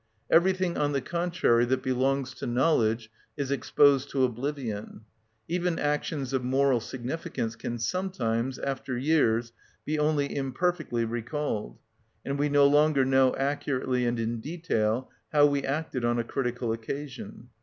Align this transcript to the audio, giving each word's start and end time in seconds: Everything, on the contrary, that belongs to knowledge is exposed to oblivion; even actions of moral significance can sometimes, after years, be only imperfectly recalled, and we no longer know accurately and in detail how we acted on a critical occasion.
Everything, 0.31 0.79
on 0.79 0.93
the 0.93 0.99
contrary, 0.99 1.63
that 1.63 1.83
belongs 1.83 2.33
to 2.33 2.47
knowledge 2.47 3.11
is 3.37 3.51
exposed 3.51 4.09
to 4.09 4.23
oblivion; 4.23 5.01
even 5.47 5.77
actions 5.77 6.33
of 6.33 6.43
moral 6.43 6.79
significance 6.79 7.55
can 7.55 7.77
sometimes, 7.77 8.57
after 8.57 8.97
years, 8.97 9.53
be 9.85 9.99
only 9.99 10.35
imperfectly 10.35 11.05
recalled, 11.05 11.77
and 12.25 12.39
we 12.39 12.49
no 12.49 12.65
longer 12.65 13.05
know 13.05 13.35
accurately 13.35 14.03
and 14.07 14.19
in 14.19 14.39
detail 14.39 15.11
how 15.33 15.45
we 15.45 15.61
acted 15.61 16.03
on 16.03 16.17
a 16.17 16.23
critical 16.23 16.73
occasion. 16.73 17.49